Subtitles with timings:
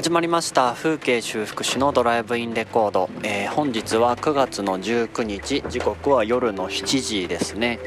[0.00, 0.72] 始まりました。
[0.72, 5.62] 風景修復師のドライブインレコード、えー、本日は9月の19日。
[5.68, 7.78] 時刻は夜の7時ですね、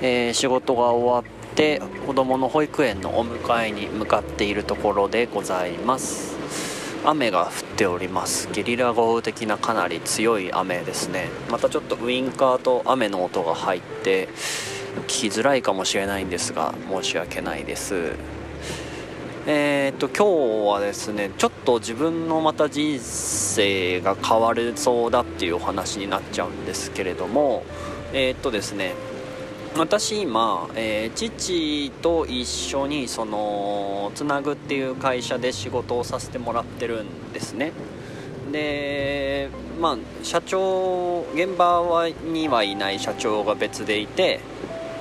[0.00, 6.36] えー、仕事が終わって子供の保育園のお迎えに向かっているところでございます。
[7.04, 8.48] 雨が降っております。
[8.52, 11.30] ゲリラ豪雨的なかなり強い雨ですね。
[11.50, 14.28] またちょっとウインカーと雨の音が入って
[14.98, 18.12] 聞きづらいかもしれないんですが申し訳ないです。
[19.48, 27.62] えー、っと今日はですねちょっと自分のまた人生が変わるそうだっていうお話になっちゃうんですけれども
[28.12, 28.94] えー、っとですね
[29.76, 37.72] 私今、えー、父と一緒にそのつなぐっていう会社で仕事をさせてもらってるんですね。
[38.50, 39.48] で
[39.80, 44.40] まあ社長現場はにはいない社長が別でいて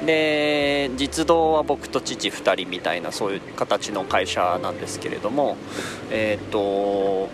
[0.06, 5.58] で実動は僕と父2人みたいなそういう形の会社なんですけれども
[6.12, 7.30] えっ、と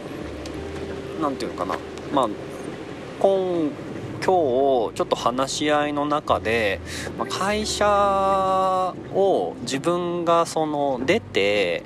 [1.22, 1.78] 何て言うのかな。
[2.14, 2.30] まあ
[3.20, 3.72] 今
[4.24, 6.80] 今日ちょっと話し合いの中で
[7.18, 11.84] ま会社を自分がその出て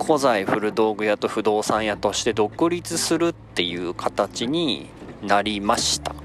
[0.00, 4.88] 古材古道具屋と不動産屋として独立するっていう形に
[5.22, 6.21] なりました。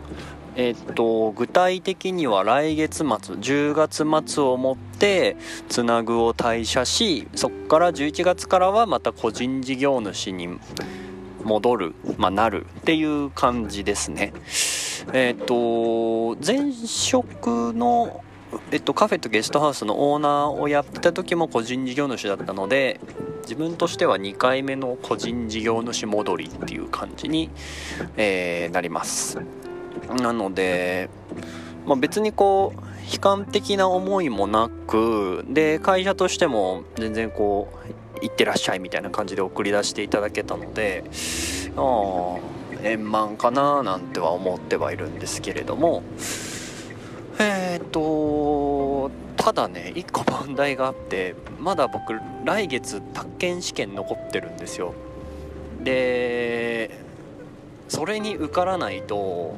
[0.57, 5.37] えっと、具体的には来月末、10月末をもって
[5.69, 10.59] つなぐを退社し、そこから11月からはまた個人事業主に
[11.43, 14.33] 戻る、まあ、なるっていう感じですね。
[15.13, 18.23] えっと、前職の
[18.71, 22.99] えっと、カフェとゲストハウスのオーナーをやってた時も個人事業主だったので
[23.41, 27.49] 自分としては2回目の個人事業主戻りっていう感じに、
[28.15, 29.39] えー、なります
[30.21, 31.09] なので、
[31.85, 41.03] まあ、別にこう悲観的な思いもなくで会社としても全然こう行ってらっしゃいみたいな感じで送り出していただけたので
[41.75, 46.03] ああ円満かななんては思ってはいるんですけれども
[47.39, 52.13] えっ、とただね1個問題があってまだ僕
[52.43, 54.93] 来月宅建試験残ってるんですよ。
[55.83, 56.89] で
[57.87, 59.55] それに受からないと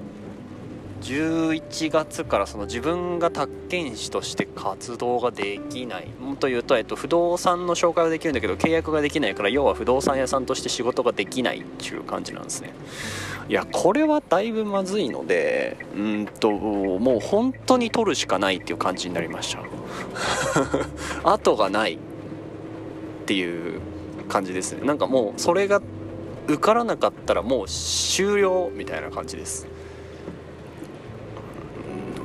[1.02, 6.08] 11月からその自分が宅建士として活動ができない。
[6.20, 12.74] もっと言うと、えっと、不動産の紹介はできるんだけど契約ができないから要は不動産屋さんとして仕事ができないっていう感じなんですね。
[13.48, 19.64] いやこれはだいぶまずいのでうんともう本当に取るしかないっていう感じになりました。
[21.24, 21.98] 後がないっ
[23.26, 23.80] ていう
[24.28, 24.86] 感じですね。
[24.86, 25.81] なんかもうそれが
[26.48, 29.68] 受からなかったらもう終了みたいな感じです。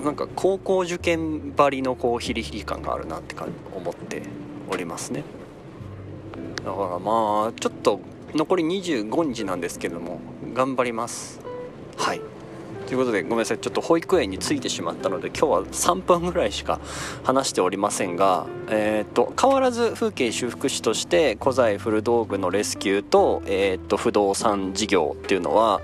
[0.04, 3.34] なんか高校受験ばりのこうヒリヒリ感があるなって
[3.74, 4.22] 思って
[4.70, 5.24] おりますね。
[6.62, 8.00] だからまあちょっと
[8.34, 10.20] 残り25日なんですけども
[10.52, 11.40] 頑張ります。
[11.96, 12.20] はい。
[12.86, 13.58] ということでごめんなさい。
[13.58, 16.80] ちょっと保育園に着いてしまったので今日は3分ぐらいしか
[17.22, 25.80] 話しておりませんが、えーと、変わらず風景修復師として古材古道具のレスキューと,、えーと不動産事業っていうのは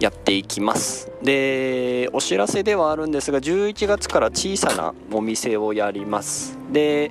[0.00, 1.10] やっていきます。
[1.22, 6.58] でお知らせではあるんですが11月から小さなお店をやります。
[6.70, 7.10] で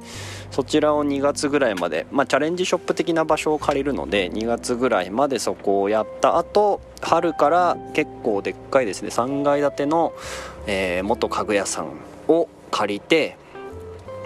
[0.52, 10.14] そちらを2月ぐらいまで、まあ、チャレンジショップ的な場所を借りるので2月ぐらいまでそこをやった後春から結構でっかいですね3階建ての、
[10.66, 11.92] えー、元家具屋さん
[12.28, 13.38] を借りて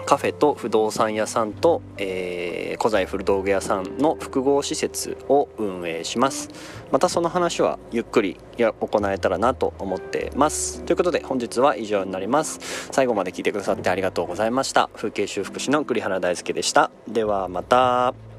[0.06, 6.48] カフェと不動産屋さんと、えー、古材古道具屋さんの複合施設を運営します。
[6.90, 10.82] またその話はゆっくりや行えたらなと思ってます。
[10.82, 12.88] ということで本日は以上になります。
[12.90, 14.90] 最後まで聞いてくださってありがとうございました。
[14.94, 16.90] 風景修復師の栗原大輔でした。
[17.08, 18.31] ではまた。